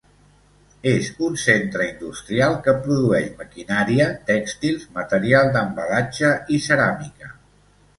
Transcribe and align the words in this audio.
És 0.91 1.09
un 1.27 1.37
centre 1.41 1.85
industrial 1.89 2.57
que 2.69 2.75
produeix 2.87 3.29
maquinària, 3.45 4.11
tèxtils, 4.33 4.91
material 5.01 5.57
d'embalatge 5.59 6.37
i 6.59 6.65
ceràmica. 6.71 7.37